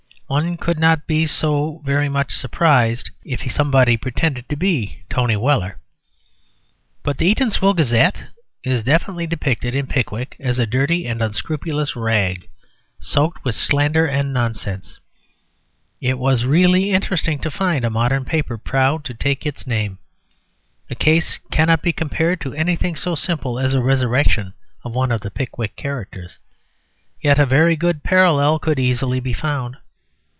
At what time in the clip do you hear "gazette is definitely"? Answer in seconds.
7.75-9.27